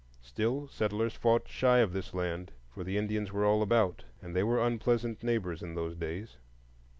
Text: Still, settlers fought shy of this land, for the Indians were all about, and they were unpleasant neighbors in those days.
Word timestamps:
Still, 0.23 0.67
settlers 0.67 1.13
fought 1.13 1.47
shy 1.47 1.77
of 1.77 1.93
this 1.93 2.11
land, 2.11 2.53
for 2.73 2.83
the 2.83 2.97
Indians 2.97 3.31
were 3.31 3.45
all 3.45 3.61
about, 3.61 4.03
and 4.19 4.35
they 4.35 4.41
were 4.41 4.59
unpleasant 4.65 5.21
neighbors 5.21 5.61
in 5.61 5.75
those 5.75 5.95
days. 5.95 6.37